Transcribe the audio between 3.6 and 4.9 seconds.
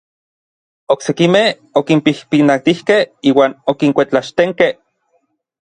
okinkuetlaxtenkej.